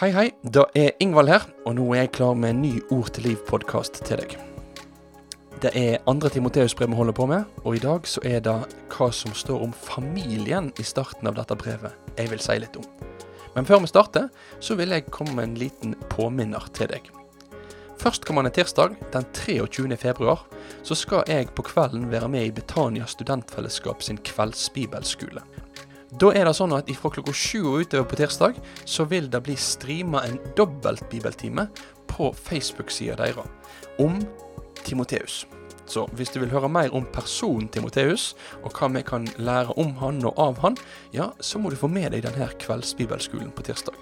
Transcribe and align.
Hei, 0.00 0.14
hei. 0.16 0.30
Da 0.40 0.62
er 0.72 0.94
Ingvald 1.04 1.28
her, 1.28 1.42
og 1.68 1.74
nå 1.76 1.82
er 1.92 2.06
jeg 2.06 2.10
klar 2.16 2.32
med 2.32 2.54
en 2.54 2.62
ny 2.62 2.78
Ord 2.88 3.10
til 3.12 3.26
liv-podkast 3.28 3.98
til 4.08 4.16
deg. 4.22 4.30
Det 5.60 5.74
er 5.76 6.00
andre 6.08 6.30
Timoteus-brev 6.32 6.88
vi 6.88 6.96
holder 6.96 7.16
på 7.18 7.26
med, 7.28 7.44
og 7.68 7.76
i 7.76 7.82
dag 7.82 8.08
så 8.08 8.22
er 8.24 8.40
det 8.46 8.54
hva 8.94 9.10
som 9.12 9.36
står 9.36 9.60
om 9.66 9.76
familien 9.76 10.70
i 10.80 10.86
starten 10.88 11.28
av 11.28 11.36
dette 11.36 11.52
brevet 11.60 12.16
jeg 12.16 12.32
vil 12.32 12.40
si 12.40 12.56
litt 12.62 12.80
om. 12.80 12.88
Men 13.52 13.68
før 13.68 13.84
vi 13.84 13.92
starter, 13.92 14.32
så 14.56 14.78
vil 14.80 14.96
jeg 14.96 15.10
komme 15.12 15.36
med 15.36 15.50
en 15.50 15.60
liten 15.66 15.92
påminner 16.08 16.72
til 16.72 16.88
deg. 16.94 17.12
Førstkommende 18.00 18.56
tirsdag, 18.56 18.96
den 19.12 19.28
23. 19.36 20.00
februar, 20.00 20.46
så 20.80 20.96
skal 20.96 21.28
jeg 21.28 21.52
på 21.52 21.68
kvelden 21.68 22.08
være 22.08 22.32
med 22.32 22.48
i 22.48 22.56
Betania 22.56 23.04
studentfellesskap 23.04 24.00
sin 24.00 24.24
kveldsbibelskole. 24.24 25.44
Da 26.18 26.32
er 26.34 26.48
det 26.48 26.56
sånn 26.58 26.72
at 26.74 26.88
fra 26.98 27.12
klokka 27.14 27.32
sju 27.36 27.60
og 27.70 27.84
utover 27.84 28.08
på 28.10 28.18
tirsdag, 28.18 28.56
så 28.82 29.06
vil 29.06 29.28
det 29.30 29.44
bli 29.46 29.54
streama 29.54 30.24
en 30.26 30.40
dobbelt 30.58 31.04
bibeltime 31.12 31.68
på 32.10 32.32
Facebook-sida 32.34 33.14
deres 33.20 33.46
om 34.02 34.18
Timoteus. 34.82 35.44
Så 35.90 36.04
hvis 36.14 36.30
du 36.30 36.40
vil 36.40 36.50
høre 36.50 36.70
mer 36.70 36.90
om 36.94 37.06
personen 37.14 37.68
Timoteus, 37.70 38.34
og 38.62 38.74
hva 38.74 38.90
vi 38.94 39.02
kan 39.06 39.26
lære 39.38 39.74
om 39.78 39.94
han 40.02 40.22
og 40.26 40.38
av 40.38 40.58
han, 40.64 40.78
ja, 41.14 41.30
så 41.38 41.58
må 41.62 41.70
du 41.70 41.78
få 41.78 41.90
med 41.90 42.10
deg 42.14 42.26
denne 42.26 42.50
kveldsbibelskolen 42.62 43.50
på 43.54 43.66
tirsdag. 43.66 43.94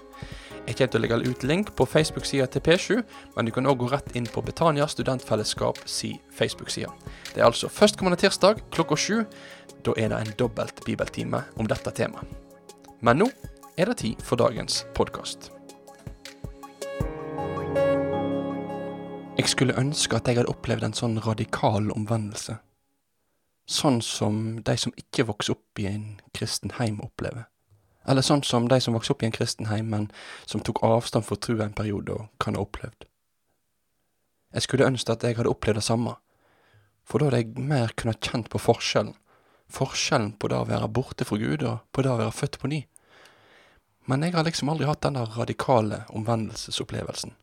Jeg 0.69 0.75
kommer 0.77 0.91
til 0.93 0.99
å 0.99 1.01
legge 1.01 1.31
ut 1.31 1.43
link 1.49 1.69
på 1.73 1.85
Facebook-sida 1.89 2.45
til 2.53 2.61
P7, 2.61 2.99
men 3.33 3.47
du 3.47 3.49
kan 3.55 3.65
òg 3.65 3.79
gå 3.81 3.87
rett 3.89 4.11
inn 4.13 4.27
på 4.29 4.43
Betania 4.45 4.85
studentfellesskap 4.85 5.79
si 5.89 6.11
Facebook-side. 6.37 6.91
Det 7.33 7.41
er 7.41 7.47
altså 7.47 7.71
førstkommende 7.73 8.19
tirsdag 8.21 8.61
klokka 8.69 8.93
sju. 8.93 9.23
Da 9.81 9.97
er 9.97 10.13
det 10.13 10.19
en 10.21 10.35
dobbelt 10.37 10.83
bibeltime 10.85 11.41
om 11.57 11.65
dette 11.65 11.89
temaet. 11.97 12.29
Men 13.01 13.23
nå 13.23 13.31
er 13.81 13.89
det 13.89 13.97
tid 14.03 14.21
for 14.21 14.37
dagens 14.37 14.83
podkast. 14.93 15.49
Jeg 19.41 19.49
skulle 19.49 19.73
ønske 19.73 20.21
at 20.21 20.29
jeg 20.29 20.37
hadde 20.37 20.53
opplevd 20.53 20.85
en 20.85 20.99
sånn 21.01 21.17
radikal 21.25 21.89
omvendelse. 21.97 22.59
Sånn 23.65 24.03
som 24.05 24.59
de 24.61 24.77
som 24.77 24.93
ikke 25.01 25.31
vokser 25.33 25.57
opp 25.57 25.81
i 25.81 25.89
en 25.89 26.19
kristen 26.29 26.77
heim 26.77 27.01
opplever. 27.01 27.49
Eller 28.07 28.25
sånn 28.25 28.43
som 28.47 28.67
de 28.71 28.79
som 28.81 28.95
vokste 28.95 29.13
opp 29.13 29.23
i 29.23 29.27
en 29.27 29.35
kristen 29.35 29.67
heim, 29.69 29.89
men 29.91 30.07
som 30.45 30.63
tok 30.63 30.81
avstand 30.85 31.27
fra 31.27 31.37
trua 31.37 31.65
en 31.65 31.75
periode 31.75 32.15
og 32.15 32.29
kan 32.41 32.55
ha 32.55 32.63
opplevd. 32.63 33.05
Jeg 34.55 34.65
skulle 34.65 34.87
ønske 34.87 35.13
at 35.13 35.23
jeg 35.23 35.37
hadde 35.37 35.51
opplevd 35.51 35.81
det 35.81 35.85
samme, 35.85 36.15
for 37.05 37.19
da 37.19 37.29
hadde 37.29 37.41
jeg 37.43 37.67
mer 37.69 37.93
kunnet 37.97 38.23
kjent 38.25 38.49
på 38.49 38.61
forskjellen. 38.61 39.15
Forskjellen 39.69 40.31
på 40.41 40.49
det 40.49 40.57
å 40.57 40.69
være 40.69 40.89
borte 40.93 41.27
fra 41.27 41.37
Gud 41.37 41.65
og 41.65 41.83
på 41.93 42.05
det 42.05 42.13
å 42.13 42.21
være 42.21 42.33
født 42.33 42.57
på 42.61 42.71
ny. 42.71 42.79
Men 44.09 44.25
jeg 44.25 44.33
har 44.33 44.45
liksom 44.47 44.71
aldri 44.73 44.87
hatt 44.89 45.03
denne 45.05 45.27
radikale 45.35 46.03
omvendelsesopplevelsen. 46.17 47.35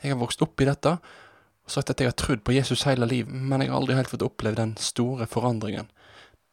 Jeg 0.00 0.14
har 0.14 0.20
vokst 0.20 0.40
opp 0.40 0.62
i 0.62 0.68
dette 0.68 0.94
og 0.96 1.74
sagt 1.74 1.92
at 1.92 2.00
jeg 2.00 2.08
har 2.08 2.16
trodd 2.16 2.40
på 2.44 2.54
Jesus 2.56 2.86
hele 2.88 3.08
livet, 3.08 3.32
men 3.32 3.60
jeg 3.60 3.68
har 3.68 3.76
aldri 3.76 3.98
helt 3.98 4.08
fått 4.08 4.24
oppleve 4.24 4.56
den 4.56 4.72
store 4.80 5.28
forandringen. 5.28 5.90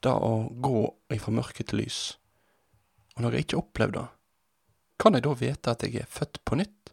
Det 0.04 0.12
å 0.12 0.50
gå 0.52 0.84
ifra 1.16 1.32
mørke 1.34 1.64
til 1.64 1.80
lys. 1.86 2.18
Og 3.18 3.26
når 3.26 3.34
jeg 3.34 3.48
ikke 3.48 3.62
opplever 3.62 3.96
det, 3.98 4.08
kan 5.02 5.18
jeg 5.18 5.26
da 5.26 5.34
vite 5.38 5.74
at 5.74 5.84
jeg 5.86 6.02
er 6.02 6.10
født 6.10 6.40
på 6.46 6.58
nytt? 6.58 6.92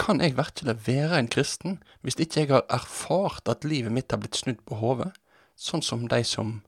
Kan 0.00 0.20
jeg 0.20 0.36
virkelig 0.36 0.76
være 0.86 1.18
en 1.18 1.28
kristen 1.28 1.78
hvis 2.04 2.16
ikke 2.20 2.40
jeg 2.40 2.50
har 2.52 2.66
erfart 2.72 3.48
at 3.48 3.64
livet 3.64 3.92
mitt 3.92 4.12
har 4.12 4.20
blitt 4.20 4.36
snudd 4.36 4.60
på 4.68 4.76
hodet, 4.80 5.12
sånn 5.56 5.84
som 5.84 6.06
de 6.08 6.20
som 6.24 6.60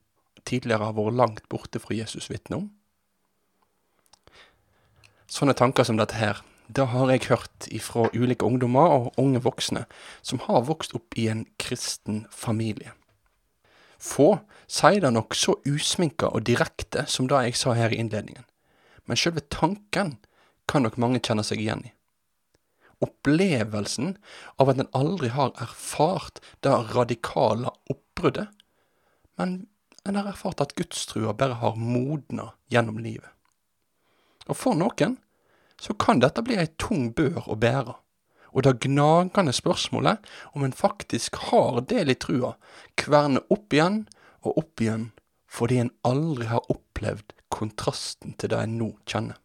tidligere 0.45 0.89
har 0.89 0.97
vært 0.97 1.17
langt 1.17 1.45
borte 1.49 1.81
fra 1.81 1.97
Jesus 1.97 2.29
vitner 2.33 2.63
om? 2.63 2.71
Sånne 5.29 5.55
tanker 5.57 5.85
som 5.85 5.97
dette 5.97 6.17
her, 6.17 6.41
det 6.73 6.89
har 6.89 7.09
jeg 7.13 7.27
hørt 7.29 7.69
ifra 7.73 8.09
ulike 8.13 8.45
ungdommer 8.45 8.97
og 8.97 9.21
unge 9.21 9.41
voksne 9.45 9.85
som 10.25 10.41
har 10.45 10.65
vokst 10.65 10.93
opp 10.97 11.17
i 11.17 11.29
en 11.29 11.45
kristen 11.61 12.25
familie. 12.33 12.93
Få 14.03 14.27
sier 14.67 14.99
det 15.03 15.13
nok 15.15 15.35
så 15.37 15.55
usminka 15.69 16.27
og 16.35 16.43
direkte 16.49 17.05
som 17.07 17.29
det 17.31 17.39
jeg 17.47 17.59
sa 17.59 17.75
her 17.77 17.93
i 17.93 17.99
innledningen, 18.03 18.43
men 19.07 19.19
selve 19.19 19.45
tanken 19.53 20.17
kan 20.67 20.83
nok 20.83 20.99
mange 20.99 21.21
kjenne 21.23 21.45
seg 21.47 21.61
igjen 21.63 21.85
i. 21.87 21.93
Opplevelsen 23.03 24.15
av 24.59 24.71
at 24.71 24.79
en 24.79 24.91
aldri 24.95 25.31
har 25.33 25.55
erfart 25.63 26.39
det 26.63 26.75
radikale 26.93 27.71
oppbruddet, 27.91 28.51
men 29.39 29.65
en 30.03 30.19
har 30.19 30.27
erfart 30.31 30.61
at 30.63 30.75
gudstrua 30.75 31.33
bare 31.35 31.59
har 31.63 31.79
modna 31.79 32.51
gjennom 32.71 32.99
livet. 33.03 33.29
Og 34.47 34.59
for 34.59 34.75
noen 34.75 35.17
så 35.79 35.95
kan 35.99 36.19
dette 36.23 36.43
bli 36.45 36.59
ei 36.59 36.69
tung 36.79 37.09
bør 37.15 37.47
å 37.47 37.59
bære, 37.59 37.95
og 38.53 38.63
det 38.65 38.79
gnagende 38.85 39.53
spørsmålet 39.55 40.23
om 40.53 40.63
en 40.65 40.75
faktisk 40.77 41.39
har 41.49 41.81
del 41.89 42.13
i 42.13 42.17
trua, 42.17 42.53
kverner 42.99 43.45
opp 43.53 43.73
igjen 43.73 44.03
og 44.45 44.59
opp 44.61 44.83
igjen 44.83 45.09
fordi 45.53 45.79
en 45.81 45.93
aldri 46.07 46.47
har 46.49 46.65
opplevd 46.73 47.33
kontrasten 47.53 48.33
til 48.41 48.53
det 48.53 48.61
en 48.63 48.77
nå 48.79 48.89
kjenner. 49.09 49.37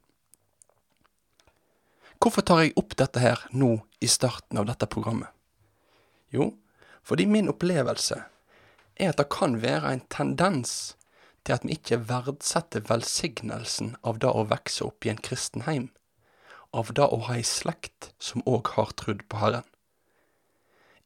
Hvorfor 2.19 2.43
tar 2.43 2.63
jeg 2.65 2.77
opp 2.81 2.97
dette 2.99 3.21
her 3.23 3.45
nå 3.55 3.77
i 4.03 4.09
starten 4.11 4.59
av 4.59 4.67
dette 4.71 4.89
programmet? 4.91 5.29
Jo, 6.35 6.51
fordi 7.07 7.29
min 7.31 7.49
opplevelse 7.53 8.23
er 8.99 9.13
at 9.13 9.21
det 9.21 9.29
kan 9.33 9.61
være 9.63 9.93
en 9.93 10.03
tendens 10.11 10.97
til 11.47 11.55
at 11.55 11.65
vi 11.65 11.77
ikke 11.79 12.01
verdsetter 12.09 12.83
velsignelsen 12.89 13.95
av 14.03 14.19
det 14.25 14.33
å 14.33 14.49
vokse 14.51 14.85
opp 14.89 15.07
i 15.07 15.13
en 15.13 15.23
kristen 15.23 15.65
heim, 15.69 15.87
av 16.73 16.93
det 16.95 17.05
å 17.05 17.21
ha 17.29 17.37
ei 17.39 17.45
slekt 17.47 18.13
som 18.21 18.45
òg 18.47 18.75
har 18.77 18.93
trudd 18.99 19.25
på 19.29 19.41
Herren. 19.41 19.67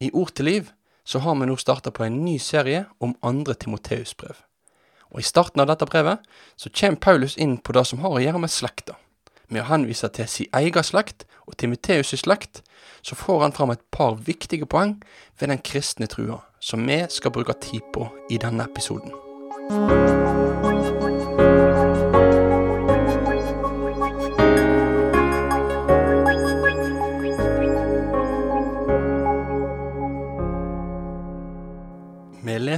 I 0.03 0.11
Ord 0.11 0.35
til 0.35 0.49
liv 0.51 0.73
så 1.05 1.23
har 1.23 1.37
vi 1.39 1.47
nå 1.47 1.57
starta 1.59 1.93
på 1.95 2.05
en 2.07 2.23
ny 2.25 2.39
serie 2.43 2.87
om 3.03 3.15
andre 3.23 3.55
Timoteus-brev. 3.55 4.37
Og 5.13 5.21
I 5.21 5.27
starten 5.27 5.61
av 5.61 5.69
dette 5.69 5.87
brevet 5.87 6.23
så 6.57 6.71
kommer 6.73 7.03
Paulus 7.03 7.37
inn 7.37 7.59
på 7.59 7.75
det 7.77 7.85
som 7.87 8.01
har 8.03 8.17
å 8.17 8.23
gjøre 8.23 8.43
med 8.43 8.51
slekta. 8.51 8.97
Med 9.53 9.65
å 9.65 9.69
henvise 9.69 10.09
til 10.09 10.29
sin 10.31 10.55
egen 10.57 10.87
slekt 10.87 11.27
og 11.47 11.59
Timoteus' 11.61 12.17
slekt, 12.23 12.63
så 13.03 13.19
får 13.19 13.43
han 13.43 13.53
fram 13.53 13.75
et 13.75 13.85
par 13.91 14.17
viktige 14.17 14.67
poeng 14.67 14.97
ved 15.39 15.53
den 15.53 15.61
kristne 15.61 16.09
trua, 16.09 16.41
som 16.61 16.87
vi 16.87 17.03
skal 17.11 17.35
bruke 17.35 17.59
tid 17.61 17.85
på 17.93 18.09
i 18.31 18.41
denne 18.41 18.65
episoden. 18.71 19.13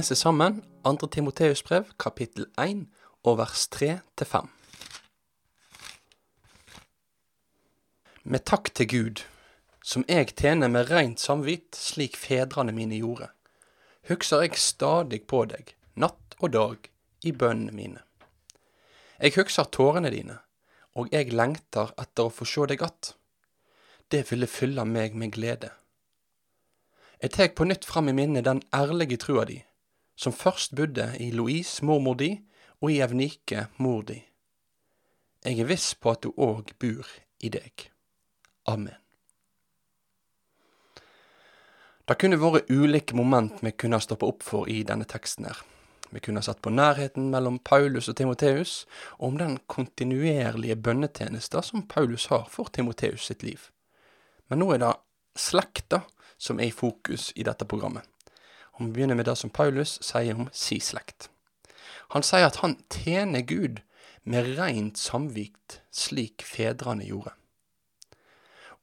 Leser 0.05 0.15
sammen 0.15 0.63
2. 0.83 1.07
Timoteus 1.07 1.63
brev, 1.63 1.87
kapittel 1.97 2.45
1, 2.61 2.83
og 3.23 3.39
vers 3.39 3.63
3-5. 3.73 4.45
Med 8.23 8.45
takk 8.45 8.69
til 8.77 8.87
Gud, 8.91 9.23
som 9.81 10.05
jeg 10.05 10.35
tjener 10.37 10.69
med 10.69 10.91
rent 10.91 11.17
samvitt, 11.19 11.73
slik 11.73 12.19
fedrene 12.21 12.75
mine 12.77 13.01
gjorde, 13.01 13.31
husker 14.05 14.45
jeg 14.45 14.61
stadig 14.61 15.23
på 15.25 15.41
deg, 15.49 15.73
natt 15.97 16.37
og 16.37 16.53
dag, 16.53 16.89
i 17.25 17.33
bønnene 17.33 17.73
mine. 17.73 18.05
Jeg 19.17 19.33
husker 19.41 19.73
tårene 19.73 20.13
dine, 20.13 20.37
og 20.93 21.09
jeg 21.09 21.33
lengter 21.33 21.97
etter 21.97 22.29
å 22.29 22.35
få 22.37 22.45
sjå 22.45 22.69
deg 22.69 22.83
att. 22.83 23.15
Det 24.11 24.27
ville 24.29 24.45
fylle 24.45 24.85
meg 24.85 25.15
med 25.15 25.33
glede. 25.33 25.73
Jeg 27.21 27.31
tek 27.31 27.55
på 27.55 27.65
nytt 27.65 27.85
fram 27.85 28.09
i 28.09 28.13
minnet 28.13 28.45
den 28.45 28.61
ærlige 28.69 29.17
trua 29.17 29.45
di, 29.49 29.63
som 30.15 30.33
først 30.33 30.75
bodde 30.75 31.09
i 31.19 31.31
Louise, 31.31 31.85
mormor 31.85 32.17
di, 32.19 32.31
og 32.81 32.91
i 32.91 33.01
Evnike, 33.03 33.67
mor 33.77 34.03
di. 34.07 34.19
Jeg 35.45 35.59
er 35.59 35.69
viss 35.69 35.93
på 35.95 36.15
at 36.15 36.23
du 36.25 36.31
òg 36.41 36.73
bor 36.81 37.09
i 37.43 37.51
deg. 37.53 37.89
Amen. 38.67 38.95
Det 42.05 42.17
kunne 42.21 42.37
vært 42.37 42.69
ulike 42.69 43.17
moment 43.17 43.63
vi 43.65 43.71
kunne 43.73 44.01
stoppe 44.01 44.27
opp 44.29 44.43
for 44.45 44.69
i 44.69 44.83
denne 44.85 45.07
teksten 45.09 45.47
her. 45.49 45.61
Vi 46.13 46.21
kunne 46.21 46.43
satt 46.45 46.61
på 46.61 46.69
nærheten 46.69 47.31
mellom 47.33 47.57
Paulus 47.59 48.09
og 48.09 48.15
Timoteus, 48.17 48.85
og 49.17 49.33
om 49.33 49.39
den 49.41 49.57
kontinuerlige 49.67 50.77
bønnetjenesta 50.77 51.63
som 51.65 51.87
Paulus 51.89 52.27
har 52.29 52.45
for 52.49 52.69
Timoteus 52.69 53.25
sitt 53.25 53.43
liv. 53.43 53.69
Men 54.49 54.61
nå 54.61 54.69
er 54.75 54.83
det 54.85 54.93
slekta 55.35 56.03
som 56.37 56.61
er 56.61 56.69
i 56.69 56.75
fokus 56.75 57.31
i 57.35 57.43
dette 57.43 57.65
programmet. 57.65 58.05
Og 58.75 58.85
Vi 58.85 58.91
begynner 58.91 59.15
med 59.15 59.25
det 59.25 59.37
som 59.37 59.49
Paulus 59.49 59.97
sier 60.03 60.35
om 60.35 60.49
si 60.51 60.79
slekt. 60.79 61.29
Han 62.11 62.23
sier 62.23 62.47
at 62.47 62.61
han 62.61 62.77
tjener 62.91 63.41
Gud 63.41 63.81
med 64.23 64.57
rent 64.57 64.97
samvikt, 64.97 65.81
slik 65.91 66.43
fedrene 66.45 67.05
gjorde. 67.05 67.33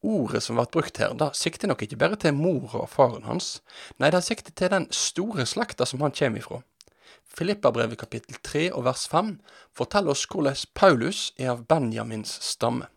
Ordet 0.03 0.43
som 0.43 0.59
ble 0.59 0.67
brukt 0.73 0.99
her, 0.99 1.13
da 1.15 1.31
sikter 1.37 1.71
nok 1.71 1.85
ikke 1.85 1.99
bare 2.01 2.19
til 2.19 2.35
mor 2.35 2.73
og 2.75 2.89
faren 2.91 3.27
hans, 3.29 3.61
nei, 4.03 4.11
det 4.11 4.25
sikter 4.27 4.55
til 4.59 4.73
den 4.73 4.89
store 4.91 5.47
slekta 5.47 5.87
som 5.87 6.03
han 6.03 6.15
kommer 6.17 6.43
ifra. 6.43 6.63
Filippabrevet 7.33 8.01
kapittel 8.01 8.37
3 8.43 8.65
og 8.75 8.85
vers 8.89 9.07
5 9.09 9.37
forteller 9.77 10.13
oss 10.13 10.27
hvordan 10.29 10.59
Paulus 10.75 11.21
er 11.39 11.53
av 11.55 11.63
Benjamins 11.71 12.35
stamme. 12.45 12.91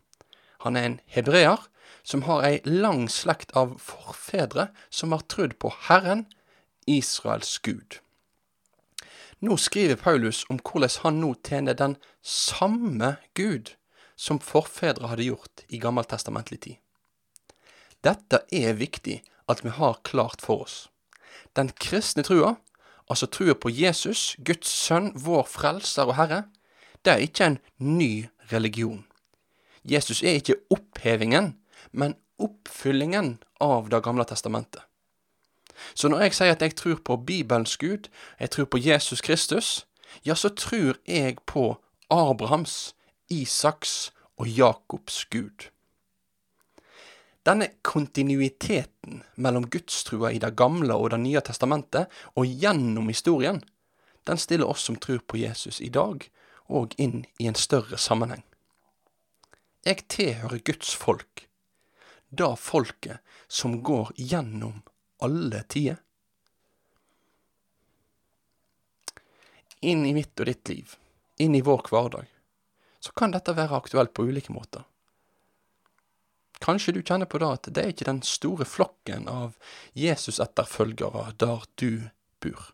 Han 0.66 0.76
er 0.76 0.88
en 0.88 1.00
hebreer 1.14 1.62
som 2.06 2.26
har 2.26 2.44
ei 2.46 2.58
lang 2.66 3.06
slekt 3.10 3.54
av 3.56 3.76
forfedre 3.82 4.68
som 4.90 5.14
har 5.14 5.24
trudd 5.30 5.56
på 5.62 5.70
Herren, 5.88 6.26
Israels 6.86 7.58
Gud. 7.58 7.98
Nå 9.40 9.56
skriver 9.60 9.96
Paulus 10.00 10.44
om 10.48 10.58
hvordan 10.58 10.90
han 11.02 11.20
nå 11.20 11.34
tjener 11.44 11.76
den 11.76 11.96
samme 12.22 13.16
Gud 13.34 13.74
som 14.16 14.40
forfedre 14.40 15.10
hadde 15.10 15.28
gjort 15.28 15.64
i 15.68 15.80
gammeltestamentlig 15.82 16.60
tid. 16.64 16.76
Dette 18.04 18.44
er 18.52 18.78
viktig 18.78 19.20
at 19.50 19.62
vi 19.64 19.72
har 19.76 20.00
klart 20.06 20.42
for 20.42 20.64
oss. 20.64 20.76
Den 21.56 21.68
kristne 21.80 22.24
trua, 22.24 22.56
altså 23.10 23.26
trua 23.26 23.54
på 23.54 23.70
Jesus, 23.70 24.36
Guds 24.38 24.70
sønn, 24.70 25.12
vår 25.14 25.44
frelser 25.50 26.08
og 26.08 26.16
Herre, 26.18 26.44
det 27.04 27.12
er 27.12 27.22
ikke 27.22 27.50
en 27.50 27.58
ny 27.78 28.26
religion. 28.52 29.04
Jesus 29.86 30.22
er 30.22 30.40
ikke 30.40 30.58
opphevingen, 30.74 31.54
men 31.92 32.16
oppfyllingen 32.42 33.36
av 33.62 33.88
Det 33.90 34.02
gamle 34.02 34.24
testamentet. 34.26 34.82
Så 35.94 36.08
når 36.08 36.26
jeg 36.26 36.34
sier 36.34 36.54
at 36.54 36.62
jeg 36.62 36.76
tror 36.76 37.00
på 37.04 37.16
Bibelens 37.16 37.76
Gud, 37.76 38.08
jeg 38.40 38.50
tror 38.50 38.64
på 38.64 38.78
Jesus 38.78 39.20
Kristus, 39.20 39.86
ja, 40.24 40.34
så 40.34 40.48
tror 40.48 40.96
jeg 41.06 41.38
på 41.46 41.76
Abrahams, 42.10 42.94
Isaks 43.28 44.12
og 44.36 44.48
Jakobs 44.48 45.24
Gud. 45.24 45.70
Denne 47.46 47.68
kontinuiteten 47.82 49.22
mellom 49.36 49.68
gudstrua 49.70 50.32
i 50.34 50.38
Det 50.42 50.56
gamle 50.56 50.94
og 50.94 51.10
Det 51.10 51.20
nye 51.20 51.40
testamentet, 51.40 52.06
og 52.34 52.46
gjennom 52.46 53.08
historien, 53.08 53.62
den 54.26 54.38
stiller 54.38 54.66
oss 54.66 54.82
som 54.82 54.96
tror 54.96 55.18
på 55.26 55.36
Jesus 55.36 55.80
i 55.80 55.88
dag, 55.88 56.26
og 56.68 56.94
inn 56.98 57.24
i 57.38 57.46
en 57.46 57.54
større 57.54 57.98
sammenheng. 57.98 58.42
Jeg 59.86 60.08
tilhører 60.08 60.58
Guds 60.58 60.94
folk, 60.94 61.46
da 62.30 62.54
folket 62.58 63.22
som 63.48 63.82
går 63.82 64.10
gjennom 64.18 64.82
alle 65.22 65.62
tider. 65.68 66.02
Inn 69.80 70.06
i 70.06 70.14
mitt 70.16 70.34
og 70.40 70.48
ditt 70.48 70.68
liv, 70.72 70.96
inn 71.38 71.54
i 71.54 71.62
vår 71.64 71.84
hverdag, 71.90 72.28
så 73.00 73.12
kan 73.12 73.34
dette 73.34 73.54
være 73.54 73.76
aktuelt 73.76 74.14
på 74.16 74.24
ulike 74.26 74.54
måter. 74.54 74.86
Kanskje 76.64 76.94
du 76.96 77.02
kjenner 77.02 77.28
på 77.28 77.38
det 77.38 77.48
at 77.52 77.68
det 77.68 77.82
er 77.82 77.92
ikke 77.92 78.08
den 78.08 78.22
store 78.24 78.64
flokken 78.64 79.28
av 79.28 79.58
Jesus-etterfølgere 79.94 81.28
der 81.38 81.66
du 81.76 82.08
bor. 82.40 82.72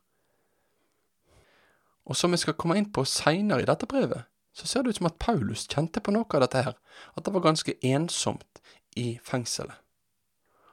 Og 2.06 2.18
som 2.18 2.34
vi 2.34 2.40
skal 2.40 2.56
komme 2.58 2.78
inn 2.78 2.90
på 2.94 3.04
seinere 3.06 3.64
i 3.64 3.68
dette 3.68 3.88
brevet, 3.90 4.28
så 4.54 4.68
ser 4.68 4.84
det 4.84 4.94
ut 4.94 5.00
som 5.00 5.10
at 5.10 5.18
Paulus 5.22 5.66
kjente 5.70 6.02
på 6.02 6.14
noe 6.14 6.28
av 6.28 6.44
dette 6.44 6.62
her, 6.66 6.78
at 7.16 7.26
det 7.26 7.34
var 7.34 7.46
ganske 7.46 7.74
ensomt 7.82 8.62
i 8.98 9.16
fengselet. 9.24 9.81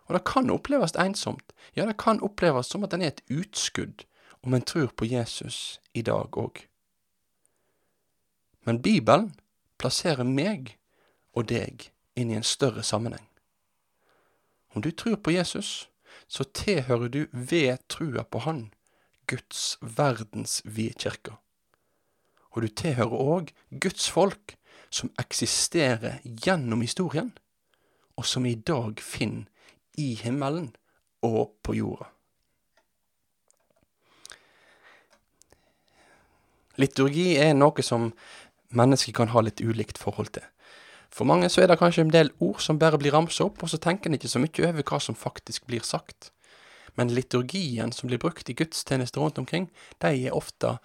Og 0.09 0.17
det 0.17 0.25
kan 0.25 0.49
oppleves 0.49 0.95
ensomt, 0.97 1.53
ja, 1.77 1.85
det 1.85 1.99
kan 2.01 2.21
oppleves 2.25 2.71
som 2.71 2.83
at 2.83 2.93
en 2.93 3.03
er 3.05 3.13
et 3.13 3.21
utskudd 3.29 4.07
om 4.41 4.55
en 4.57 4.65
tror 4.65 4.89
på 4.97 5.05
Jesus 5.05 5.79
i 5.93 6.01
dag 6.01 6.33
òg. 6.33 6.63
Men 8.65 8.81
Bibelen 8.81 9.35
plasserer 9.77 10.25
meg 10.25 10.77
og 11.37 11.45
deg 11.51 11.91
inn 12.17 12.33
i 12.33 12.37
en 12.39 12.47
større 12.47 12.83
sammenheng. 12.83 13.27
Om 14.73 14.81
du 14.81 14.91
tror 14.91 15.19
på 15.21 15.31
Jesus, 15.31 15.89
så 16.27 16.43
tilhører 16.43 17.07
du 17.07 17.21
ved 17.31 17.77
trua 17.89 18.23
på 18.23 18.41
Han 18.45 18.71
Guds 19.29 19.77
verdensvide 19.81 20.97
kirke. 20.97 21.37
Og 22.51 22.65
du 22.65 22.67
tilhører 22.67 23.13
òg 23.13 23.53
Guds 23.69 24.09
folk, 24.09 24.55
som 24.89 25.11
eksisterer 25.21 26.17
gjennom 26.25 26.81
historien, 26.81 27.29
og 28.17 28.25
som 28.25 28.45
i 28.45 28.55
dag 28.55 28.97
finner 28.97 29.45
i 29.99 30.13
himmelen 30.21 30.71
og 31.25 31.51
på 31.65 31.75
jorda. 31.77 32.07
Liturgi 36.79 37.33
er 37.35 37.57
noe 37.57 37.83
som 37.83 38.13
mennesker 38.71 39.15
kan 39.17 39.33
ha 39.33 39.43
litt 39.43 39.59
ulikt 39.59 39.99
forhold 39.99 40.31
til. 40.37 40.45
For 41.11 41.27
mange 41.27 41.49
så 41.49 41.63
er 41.63 41.71
det 41.71 41.79
kanskje 41.81 42.05
en 42.05 42.13
del 42.13 42.29
ord 42.39 42.61
som 42.63 42.79
bare 42.79 42.99
blir 43.01 43.15
ramsa 43.15 43.47
opp, 43.49 43.63
og 43.63 43.71
så 43.71 43.79
tenker 43.81 44.09
en 44.09 44.15
ikke 44.15 44.31
så 44.31 44.39
mye 44.39 44.67
over 44.69 44.85
hva 44.85 44.99
som 45.03 45.17
faktisk 45.17 45.65
blir 45.67 45.83
sagt. 45.83 46.29
Men 46.95 47.11
liturgien 47.13 47.91
som 47.95 48.09
blir 48.11 48.21
brukt 48.21 48.49
i 48.49 48.55
gudstjenester 48.55 49.21
rundt 49.21 49.41
omkring, 49.41 49.69
de 49.99 50.13
er 50.29 50.37
ofte 50.37 50.77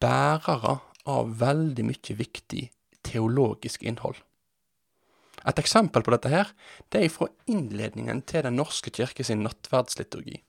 bærere 0.00 0.78
av 1.08 1.36
veldig 1.40 1.84
mye 1.88 2.16
viktig 2.18 2.64
teologisk 3.06 3.84
innhold. 3.86 4.18
Et 5.48 5.60
eksempel 5.62 6.04
på 6.04 6.12
dette 6.12 6.28
her, 6.32 6.50
det 6.92 7.04
er 7.04 7.12
fra 7.12 7.30
innledningen 7.48 8.20
til 8.28 8.44
Den 8.44 8.58
norske 8.60 8.92
kirke 8.92 9.24
sin 9.24 9.42
nattverdsliturgi. 9.46 10.42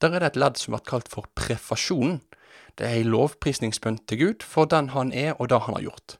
Der 0.00 0.14
er 0.14 0.22
det 0.22 0.32
et 0.32 0.40
ledd 0.40 0.56
som 0.56 0.74
blir 0.74 0.86
kalt 0.86 1.10
for 1.12 1.26
prefasjonen. 1.34 2.20
Det 2.78 2.86
er 2.86 3.00
ei 3.00 3.04
lovprisningsbønn 3.04 3.98
til 4.08 4.20
Gud 4.20 4.46
for 4.46 4.70
den 4.70 4.94
han 4.94 5.12
er 5.12 5.34
og 5.38 5.50
det 5.50 5.64
han 5.66 5.76
har 5.76 5.88
gjort. 5.90 6.16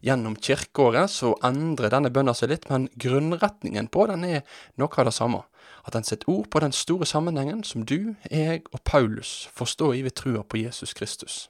Gjennom 0.00 0.36
kirkeåret 0.40 1.12
så 1.12 1.34
endrer 1.44 1.92
denne 1.92 2.08
bønna 2.08 2.32
seg 2.32 2.54
litt, 2.54 2.70
men 2.70 2.88
grunnretningen 2.96 3.90
på 3.92 4.06
den 4.08 4.24
er 4.24 4.46
noe 4.80 4.96
av 4.96 5.10
det 5.10 5.12
samme. 5.12 5.42
At 5.84 5.92
den 5.92 6.06
setter 6.06 6.30
ord 6.32 6.48
på 6.52 6.62
den 6.64 6.72
store 6.72 7.08
sammenhengen 7.08 7.60
som 7.64 7.84
du, 7.84 8.14
jeg 8.30 8.62
og 8.72 8.80
Paulus 8.84 9.50
forstår 9.52 9.98
i 9.98 10.04
ved 10.06 10.16
trua 10.16 10.44
på 10.44 10.62
Jesus 10.62 10.94
Kristus. 10.96 11.48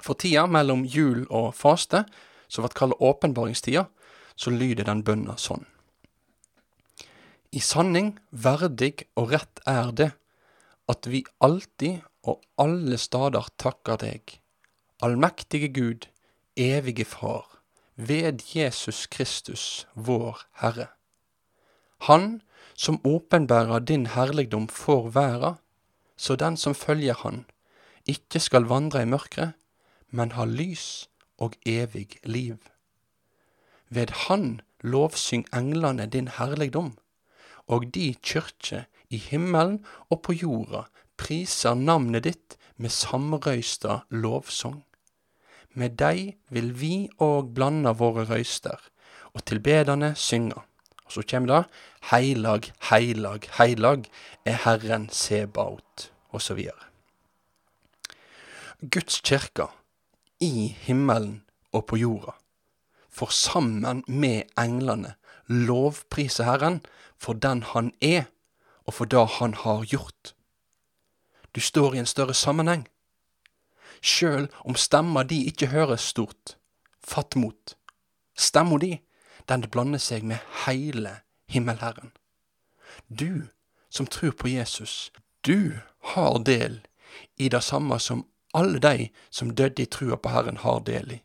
For 0.00 0.16
tida 0.16 0.46
mellom 0.48 0.84
jul 0.84 1.26
og 1.28 1.52
faste, 1.56 2.04
som 2.48 2.64
blir 2.64 2.76
kalt 2.76 2.96
åpenbaringstida, 3.00 3.86
så 4.36 4.52
lyder 4.52 4.86
den 4.88 5.02
bønna 5.04 5.36
sånn. 5.40 5.64
I 7.56 7.60
sanning 7.64 8.16
verdig 8.30 9.06
og 9.16 9.32
rett 9.32 9.62
er 9.66 9.92
det 9.96 10.10
at 10.92 11.08
vi 11.10 11.24
alltid 11.42 12.04
og 12.26 12.42
alle 12.60 12.98
stader 12.98 13.48
takker 13.58 14.00
deg, 14.02 14.38
allmektige 15.02 15.70
Gud, 15.72 16.08
evige 16.56 17.06
Far, 17.06 17.46
ved 17.96 18.42
Jesus 18.52 19.06
Kristus, 19.06 19.86
vår 19.94 20.42
Herre. 20.60 20.88
Han 22.08 22.42
som 22.74 23.00
åpenbærer 23.06 23.78
din 23.78 24.06
herligdom 24.06 24.68
for 24.68 25.08
verda, 25.14 25.54
så 26.16 26.36
den 26.36 26.56
som 26.56 26.74
følger 26.74 27.14
Han, 27.14 27.44
ikke 28.06 28.40
skal 28.40 28.68
vandre 28.68 29.02
i 29.02 29.08
mørket, 29.08 29.52
men 30.10 30.32
ha 30.32 30.44
lys 30.44 31.08
og 31.38 31.56
evig 31.66 32.18
liv. 32.24 32.56
Ved 33.88 34.10
Han 34.26 34.60
lovsyng 34.82 35.46
englene 35.54 36.06
din 36.06 36.28
herligdom, 36.28 36.96
og 37.66 37.88
de 37.94 38.14
kyrkje 38.22 38.84
i 39.10 39.18
himmelen 39.18 39.80
og 40.10 40.22
på 40.26 40.34
jorda 40.34 40.86
priser 41.16 41.74
navnet 41.74 42.26
ditt 42.26 42.56
med 42.76 42.92
samrøysta 42.92 44.02
lovsong. 44.10 44.82
Med 45.76 45.96
dei 46.00 46.36
vil 46.48 46.72
vi 46.80 46.94
òg 47.20 47.52
blanda 47.56 47.92
våre 47.96 48.24
røyster, 48.28 48.80
og 49.34 49.44
tilbederne 49.44 50.14
synga. 50.16 50.62
Og 51.06 51.12
så 51.12 51.22
kjem 51.22 51.46
det 51.46 51.64
Heilag, 52.10 52.70
heilag, 52.90 53.46
heilag 53.58 54.06
er 54.44 54.56
Herren 54.64 55.08
Sebaot, 55.12 56.10
osv. 56.32 56.62
Guds 58.80 59.20
kirke, 59.20 59.68
i 60.40 60.68
himmelen 60.86 61.42
og 61.72 61.86
på 61.90 61.96
jorda, 62.00 62.34
får 63.16 63.32
sammen 63.32 64.04
med 64.06 64.50
englene 64.60 65.14
lovprise 65.46 66.44
Herren 66.44 66.80
for 67.18 67.32
den 67.32 67.62
han 67.62 67.92
er, 68.00 68.26
og 68.84 68.94
for 68.94 69.04
det 69.04 69.26
han 69.38 69.54
har 69.54 69.84
gjort. 69.84 70.34
Du 71.54 71.60
står 71.60 71.94
i 71.94 71.98
en 71.98 72.06
større 72.06 72.34
sammenheng. 72.34 72.86
Sjøl 74.02 74.50
om 74.64 74.76
stemma 74.76 75.22
di 75.24 75.46
ikke 75.48 75.72
høres 75.72 76.04
stort, 76.12 76.56
fatt 77.00 77.36
mot. 77.36 77.76
Stemma 78.36 78.78
di, 78.78 78.98
den 79.48 79.64
blander 79.70 80.02
seg 80.02 80.26
med 80.26 80.42
heile 80.66 81.20
himmelherren. 81.48 82.12
Du 83.08 83.48
som 83.88 84.06
tror 84.06 84.34
på 84.36 84.48
Jesus, 84.48 85.12
du 85.40 85.78
har 86.12 86.38
del 86.44 86.82
i 87.36 87.48
det 87.48 87.62
samme 87.64 87.98
som 87.98 88.26
alle 88.54 88.78
de 88.78 89.08
som 89.30 89.54
døde 89.54 89.82
i 89.82 89.86
trua 89.86 90.16
på 90.16 90.28
Herren, 90.32 90.56
har 90.56 90.80
del 90.80 91.12
i. 91.12 91.22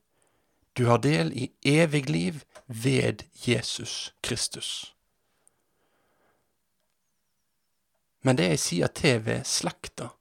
Du 0.78 0.86
har 0.86 0.98
del 0.98 1.34
i 1.34 1.52
evig 1.64 2.10
liv 2.10 2.42
ved 2.68 3.24
Jesus 3.48 4.14
Kristus. 4.24 4.96
Men 8.22 8.38
det 8.38 8.48
jeg 8.54 8.60
sier 8.60 8.88
til 8.88 9.26
ved 9.26 9.44
slekta, 9.50 10.12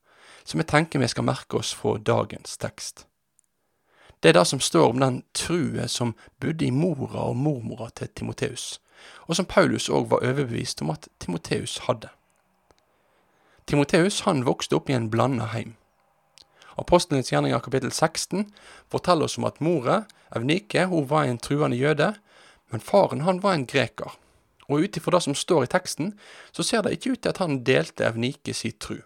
som 0.45 0.61
jeg 0.61 0.71
tenker 0.73 0.99
vi 0.99 1.09
skal 1.09 1.27
merke 1.29 1.61
oss 1.61 1.75
fra 1.77 1.99
dagens 1.99 2.57
tekst. 2.59 3.07
Det 4.23 4.29
er 4.29 4.41
det 4.41 4.47
som 4.47 4.61
står 4.61 4.89
om 4.91 5.01
den 5.01 5.23
true 5.35 5.89
som 5.89 6.15
bodde 6.41 6.67
i 6.67 6.71
mora 6.71 7.29
og 7.29 7.37
mormora 7.37 7.91
til 7.91 8.09
Timoteus, 8.09 8.81
og 9.29 9.37
som 9.37 9.47
Paulus 9.47 9.89
òg 9.89 10.11
var 10.11 10.25
overbevist 10.25 10.83
om 10.83 10.91
at 10.91 11.09
Timoteus 11.21 11.79
hadde. 11.87 12.09
Timoteus 13.67 14.21
han 14.27 14.45
vokste 14.45 14.77
opp 14.77 14.91
i 14.91 14.97
en 14.97 15.11
blanda 15.11 15.47
heim. 15.55 15.77
Apostelens 16.79 17.33
gjerninger 17.33 17.63
kapittel 17.65 17.91
16 17.91 18.47
forteller 18.93 19.27
oss 19.27 19.39
om 19.41 19.49
at 19.49 19.61
mora, 19.65 20.05
Evnike, 20.37 20.87
hun 20.87 21.09
var 21.11 21.27
en 21.27 21.41
truende 21.43 21.79
jøde, 21.79 22.15
Men 22.71 22.81
faren 22.81 23.21
han 23.27 23.41
var 23.43 23.57
en 23.57 23.67
greker, 23.67 24.13
og 24.71 24.85
ut 24.85 24.97
ifra 24.97 25.17
det 25.17 25.25
som 25.25 25.35
står 25.35 25.65
i 25.65 25.71
teksten, 25.73 26.13
så 26.55 26.63
ser 26.63 26.83
det 26.83 26.93
ikke 26.95 27.17
ut 27.17 27.23
til 27.25 27.33
at 27.33 27.41
han 27.43 27.63
delte 27.67 28.07
Evnike 28.07 28.55
si 28.55 28.71
tru. 28.71 29.01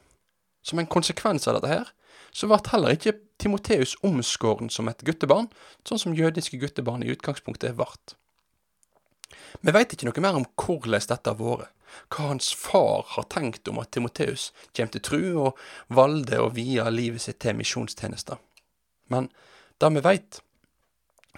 Som 0.60 0.78
en 0.78 0.90
konsekvens 0.90 1.48
av 1.48 1.56
dette 1.56 1.70
her, 1.72 1.92
så 2.34 2.48
ble 2.50 2.58
heller 2.72 2.96
ikke 2.96 3.16
Timoteus 3.40 3.96
omskåren 4.06 4.70
som 4.70 4.88
et 4.88 5.02
guttebarn, 5.06 5.48
sånn 5.86 6.00
som 6.00 6.16
jødiske 6.16 6.58
guttebarn 6.60 7.02
i 7.02 7.10
utgangspunktet 7.14 7.76
ble. 7.78 7.88
Vi 9.64 9.72
veit 9.74 9.92
ikke 9.94 10.08
noe 10.08 10.22
mer 10.22 10.38
om 10.38 10.46
hvordan 10.60 11.08
dette 11.08 11.30
har 11.32 11.40
vært, 11.40 11.70
hva 12.08 12.30
hans 12.30 12.52
far 12.54 13.04
har 13.14 13.28
tenkt 13.32 13.68
om 13.68 13.80
at 13.82 13.92
Timoteus 13.94 14.50
kommer 14.76 14.94
til 14.94 15.04
tru 15.04 15.22
og 15.46 15.60
valgte 15.88 16.40
å 16.42 16.52
vie 16.54 16.84
livet 16.90 17.24
sitt 17.24 17.40
til 17.44 17.56
misjonstjenester. 17.58 18.40
Men 19.12 19.30
det 19.80 19.90
vi 19.94 20.04
veit, 20.04 20.40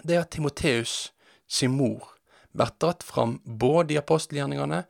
det 0.03 0.15
er 0.15 0.25
at 0.25 0.33
Timoteus 0.35 1.11
sin 1.47 1.75
mor 1.77 2.13
blir 2.53 2.73
dratt 2.81 3.03
fram 3.03 3.39
både 3.45 3.95
i 3.95 4.01
apostelgjerningene 4.01 4.83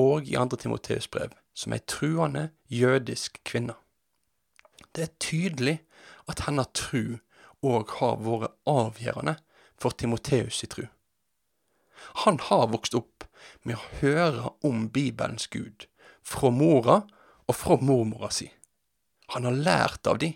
og 0.00 0.28
i 0.28 0.36
andre 0.38 0.58
Timoteus 0.60 1.08
brev 1.10 1.34
som 1.54 1.74
ei 1.74 1.82
truende 1.84 2.50
jødisk 2.72 3.40
kvinne. 3.44 3.74
Det 4.94 5.02
er 5.04 5.18
tydelig 5.22 5.80
at 6.30 6.46
hennes 6.46 6.70
tru 6.74 7.18
òg 7.66 7.92
har 7.98 8.16
vært 8.24 8.56
avgjørende 8.70 9.36
for 9.80 9.92
Timoteus' 9.92 10.64
i 10.64 10.70
tru. 10.70 10.86
Han 12.24 12.40
har 12.48 12.70
vokst 12.72 12.94
opp 12.94 13.24
med 13.64 13.76
å 13.76 13.88
høre 14.00 14.52
om 14.66 14.88
Bibelens 14.92 15.46
Gud 15.52 15.86
fra 16.22 16.50
mora 16.54 17.02
og 17.48 17.56
fra 17.56 17.78
mormora 17.80 18.30
si. 18.34 18.50
Han 19.34 19.46
har 19.46 19.56
lært 19.56 20.06
av 20.10 20.18
de, 20.22 20.32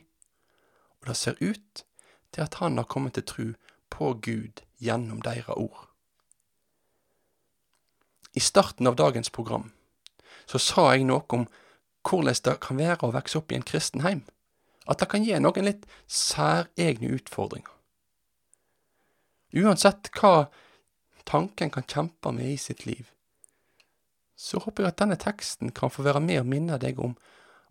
og 1.00 1.11
det 1.11 1.16
ser 1.18 1.40
ut 1.40 1.85
til 2.35 2.44
at 2.44 2.61
han 2.61 2.78
har 2.78 2.88
kommet 2.90 3.16
til 3.18 3.26
tru 3.26 3.47
på 3.90 4.14
Gud 4.23 4.62
gjennom 4.83 5.23
deres 5.23 5.50
ord. 5.56 5.88
I 8.35 8.42
starten 8.42 8.87
av 8.90 8.97
dagens 8.99 9.30
program 9.30 9.71
så 10.50 10.59
sa 10.59 10.90
jeg 10.92 11.06
noe 11.09 11.23
om 11.33 11.47
hvordan 12.04 12.37
det 12.44 12.56
kan 12.61 12.78
være 12.78 13.06
å 13.06 13.14
vokse 13.14 13.38
opp 13.38 13.52
i 13.52 13.56
en 13.56 13.66
kristen 13.66 14.02
heim, 14.04 14.25
at 14.90 15.00
det 15.00 15.09
kan 15.09 15.25
gi 15.25 15.38
noen 15.40 15.68
litt 15.71 15.87
særegne 16.11 17.14
utfordringer. 17.16 17.71
Uansett 19.54 20.11
hva 20.18 20.50
tanken 21.28 21.71
kan 21.75 21.87
kjempe 21.88 22.33
med 22.33 22.52
i 22.52 22.59
sitt 22.61 22.85
liv, 22.87 23.09
så 24.37 24.61
håper 24.61 24.85
jeg 24.85 24.95
at 24.95 25.00
denne 25.02 25.19
teksten 25.21 25.73
kan 25.75 25.93
få 25.93 26.04
være 26.07 26.23
med 26.23 26.43
og 26.43 26.50
minne 26.50 26.78
deg 26.83 26.99
om 27.00 27.14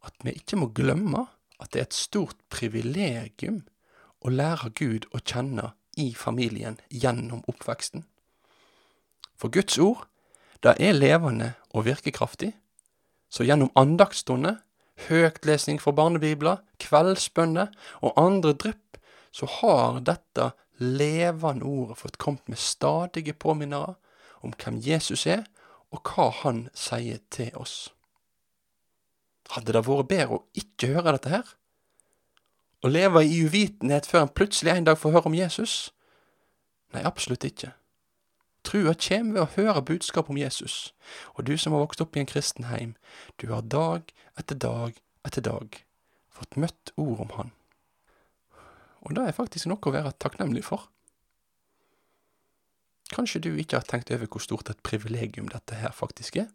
at 0.08 0.16
vi 0.24 0.36
ikke 0.40 0.60
må 0.60 0.70
glemme 0.76 1.28
at 1.62 1.72
det 1.74 1.82
er 1.82 1.88
et 1.88 1.98
stort 1.98 2.40
privilegium 2.52 3.62
å 4.24 4.32
lære 4.32 4.72
Gud 4.80 5.08
å 5.12 5.22
kjenne 5.22 5.74
i 6.00 6.12
familien 6.18 6.80
gjennom 6.90 7.44
oppveksten. 7.52 8.06
For 9.38 9.52
Guds 9.54 9.78
ord, 9.80 10.06
det 10.64 10.78
er 10.80 10.96
levende 10.96 11.54
og 11.76 11.86
virkekraftig, 11.88 12.54
så 13.30 13.46
gjennom 13.46 13.72
andaktsstunder, 13.80 14.62
høytlesning 15.10 15.80
fra 15.82 15.94
barnebibler, 15.96 16.62
kveldsbønner 16.80 17.72
og 18.02 18.20
andre 18.20 18.54
drypp, 18.54 19.00
så 19.34 19.50
har 19.60 20.00
dette 20.06 20.52
levende 20.82 21.66
ordet 21.66 21.98
fått 21.98 22.18
kommet 22.18 22.48
med 22.48 22.58
stadige 22.58 23.34
påminnere 23.34 23.96
om 24.42 24.54
hvem 24.58 24.80
Jesus 24.84 25.26
er, 25.28 25.46
og 25.94 26.02
hva 26.10 26.30
han 26.42 26.68
sier 26.74 27.22
til 27.32 27.54
oss. 27.60 27.94
Hadde 29.54 29.76
det 29.76 29.84
vært 29.86 30.10
bedre 30.10 30.40
å 30.40 30.46
ikke 30.58 30.94
høre 30.96 31.16
dette 31.16 31.34
her? 31.34 31.54
Å 32.84 32.90
leve 32.90 33.22
i 33.24 33.44
uvitenhet 33.46 34.08
før 34.10 34.26
en 34.26 34.34
plutselig 34.34 34.74
en 34.74 34.90
dag 34.90 34.98
får 35.00 35.14
høre 35.16 35.30
om 35.30 35.38
Jesus? 35.38 35.94
Nei, 36.94 37.04
absolutt 37.06 37.46
ikke. 37.48 37.72
Trua 38.64 38.94
kjem 38.96 39.34
ved 39.36 39.44
å 39.44 39.52
høre 39.56 39.84
budskap 39.86 40.30
om 40.32 40.40
Jesus, 40.40 40.94
og 41.36 41.46
du 41.48 41.56
som 41.60 41.76
har 41.76 41.84
vokst 41.84 42.02
opp 42.04 42.16
i 42.16 42.24
en 42.24 42.30
kristen 42.30 42.70
heim, 42.72 42.96
du 43.38 43.50
har 43.52 43.64
dag 43.68 44.14
etter 44.40 44.56
dag 44.56 44.98
etter 45.28 45.44
dag 45.44 45.84
fått 46.34 46.58
møtt 46.60 46.92
ord 47.00 47.20
om 47.24 47.36
Han. 47.38 47.52
Og 49.04 49.16
det 49.16 49.28
er 49.28 49.36
faktisk 49.36 49.68
noe 49.68 49.84
å 49.84 49.94
være 49.94 50.16
takknemlig 50.22 50.64
for. 50.68 50.88
Kanskje 53.14 53.44
du 53.44 53.52
ikke 53.60 53.82
har 53.82 53.88
tenkt 53.88 54.12
over 54.16 54.30
hvor 54.32 54.42
stort 54.42 54.72
et 54.72 54.84
privilegium 54.86 55.50
dette 55.52 55.78
her 55.78 55.92
faktisk 55.94 56.40
er? 56.40 56.48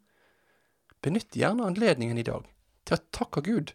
Benytt 1.04 1.36
gjerne 1.36 1.68
anledningen 1.68 2.18
i 2.18 2.26
dag 2.26 2.48
til 2.88 2.96
å 2.96 3.04
takke 3.14 3.44
Gud 3.46 3.74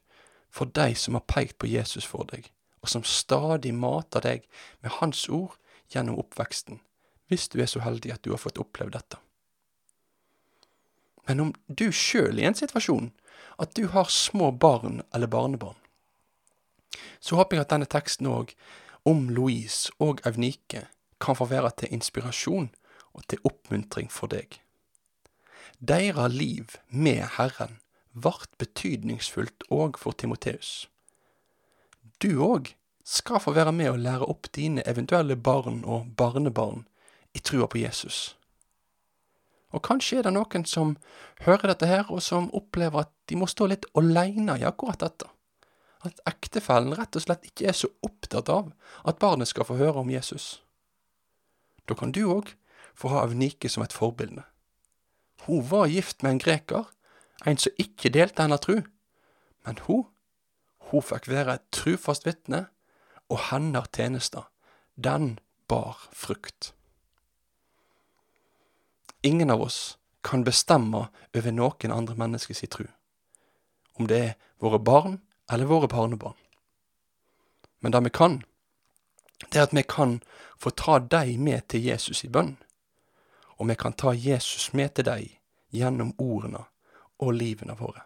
for 0.53 0.70
de 0.70 0.92
som 0.98 1.15
har 1.18 1.25
pekt 1.30 1.60
på 1.62 1.70
Jesus 1.70 2.06
for 2.06 2.27
deg, 2.30 2.50
og 2.84 2.92
som 2.92 3.06
stadig 3.08 3.72
mater 3.77 4.25
deg 4.25 4.48
med 4.84 4.98
Hans 5.00 5.25
ord 5.30 5.56
gjennom 5.94 6.20
oppveksten, 6.22 6.82
hvis 7.30 7.48
du 7.53 7.62
er 7.62 7.70
så 7.72 7.82
heldig 7.86 8.12
at 8.13 8.25
du 8.25 8.34
har 8.34 8.42
fått 8.42 8.60
oppleve 8.62 8.94
dette. 8.94 9.22
Men 11.30 11.39
om 11.39 11.53
du 11.68 11.88
sjøl 11.96 12.42
i 12.42 12.48
en 12.50 12.58
situasjon 12.58 13.13
at 13.63 13.72
du 13.77 13.88
har 13.94 14.12
små 14.12 14.51
barn 14.51 15.01
eller 15.15 15.32
barnebarn, 15.32 15.80
så 17.20 17.40
håper 17.40 17.58
jeg 17.58 17.66
at 17.66 17.74
denne 17.74 17.90
teksten 17.90 18.30
òg, 18.30 18.54
om 19.06 19.28
Louise 19.30 19.92
og 20.00 20.22
Evnike, 20.28 20.88
kan 21.20 21.36
få 21.36 21.48
være 21.52 21.72
til 21.78 21.94
inspirasjon 21.96 22.70
og 23.14 23.26
til 23.28 23.42
oppmuntring 23.48 24.12
for 24.12 24.32
deg. 24.32 24.60
Deres 25.80 26.34
liv 26.34 26.78
med 26.90 27.24
Herren 27.38 27.80
vart 28.14 28.50
betydningsfullt 28.58 29.66
òg 29.72 29.98
for 29.98 30.16
Timoteus. 30.16 30.88
Du 32.22 32.40
òg 32.46 32.76
skal 33.04 33.42
få 33.44 33.52
være 33.52 33.74
med 33.76 33.92
å 33.92 34.00
lære 34.00 34.30
opp 34.32 34.48
dine 34.56 34.84
eventuelle 34.88 35.36
barn 35.36 35.84
og 35.84 36.14
barnebarn 36.18 36.86
i 37.36 37.42
trua 37.44 37.68
på 37.68 37.82
Jesus. 37.82 38.36
Og 39.74 39.82
kanskje 39.84 40.22
er 40.22 40.28
det 40.28 40.36
noen 40.36 40.66
som 40.70 40.96
hører 41.44 41.74
dette 41.74 41.90
her, 41.90 42.06
og 42.14 42.22
som 42.22 42.52
opplever 42.54 43.04
at 43.04 43.12
de 43.30 43.40
må 43.42 43.50
stå 43.50 43.68
litt 43.72 43.88
aleine 43.98 44.60
i 44.62 44.68
akkurat 44.68 45.02
dette. 45.02 45.28
At 46.04 46.20
ektefellen 46.28 46.96
rett 46.98 47.16
og 47.16 47.24
slett 47.24 47.46
ikke 47.48 47.70
er 47.72 47.78
så 47.78 47.90
opptatt 48.04 48.52
av 48.52 48.74
at 49.08 49.22
barnet 49.22 49.48
skal 49.48 49.68
få 49.68 49.78
høre 49.80 50.04
om 50.04 50.12
Jesus. 50.12 50.60
Da 51.88 51.96
kan 51.96 52.12
du 52.12 52.26
òg 52.28 52.54
få 52.96 53.12
ha 53.14 53.24
Evnike 53.26 53.70
som 53.72 53.84
et 53.84 53.96
forbilde. 53.96 54.44
Hun 55.48 55.64
var 55.70 55.92
gift 55.92 56.24
med 56.24 56.36
en 56.36 56.44
greker, 56.44 56.86
en 57.46 57.60
som 57.60 57.76
ikke 57.80 58.12
delte 58.14 58.44
hennes 58.44 58.62
tru, 58.64 58.84
men 59.66 59.80
hun, 59.88 60.06
hun 60.92 61.04
fikk 61.04 61.28
være 61.32 61.58
et 61.58 61.66
trufast 61.76 62.28
vitne, 62.28 62.68
og 63.32 63.50
hennes 63.50 63.90
tjenester, 63.96 64.48
den 64.96 65.38
bar 65.68 66.08
frukt. 66.12 66.74
Ingen 69.24 69.50
av 69.50 69.64
oss 69.64 69.98
kan 70.24 70.44
bestemme 70.44 71.08
over 71.36 71.52
noen 71.52 71.96
andre 71.96 72.16
menneskers 72.20 72.64
tru, 72.72 72.86
om 74.00 74.08
det 74.08 74.20
er 74.20 74.34
våre 74.64 74.80
barn 74.80 75.20
eller 75.54 75.70
våre 75.70 75.88
barnebarn. 75.88 76.38
Men 77.80 77.92
det 77.92 78.04
vi 78.04 78.10
kan, 78.10 78.44
det 79.52 79.60
er 79.60 79.68
at 79.68 79.76
vi 79.76 79.84
kan 79.84 80.22
få 80.58 80.72
ta 80.72 81.00
deg 81.00 81.36
med 81.40 81.68
til 81.68 81.84
Jesus 81.84 82.24
i 82.24 82.32
bønn. 82.32 82.56
Og 83.60 83.70
vi 83.70 83.76
kan 83.76 83.94
ta 83.94 84.14
Jesus 84.16 84.72
med 84.74 84.96
til 84.96 85.08
deg 85.08 85.38
gjennom 85.76 86.14
ordene 86.18 86.66
og 87.20 87.36
livene 87.38 87.76
våre. 87.80 88.06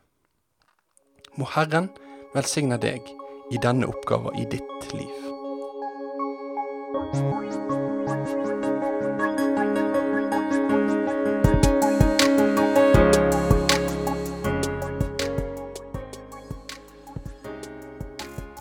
Må 1.37 1.47
Herren 1.53 1.91
velsigne 2.33 2.79
deg 2.81 3.13
i 3.53 3.61
denne 3.63 3.87
oppgaven 3.87 4.35
i 4.41 4.45
ditt 4.49 4.93
liv. 4.97 5.27